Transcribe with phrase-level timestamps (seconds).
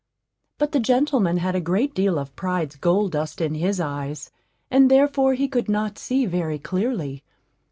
[0.57, 4.31] But the gentleman had a great deal of Pride's gold dust in his eyes,
[4.71, 7.23] and therefore he could not see very clearly.